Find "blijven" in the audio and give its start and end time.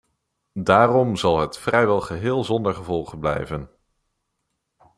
3.19-3.69